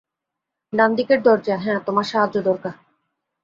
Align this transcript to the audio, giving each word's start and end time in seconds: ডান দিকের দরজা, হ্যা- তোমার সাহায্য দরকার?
ডান 0.73 0.91
দিকের 0.95 1.19
দরজা, 1.21 1.55
হ্যা- 1.57 1.75
তোমার 1.87 2.05
সাহায্য 2.05 2.37
দরকার? 2.41 2.73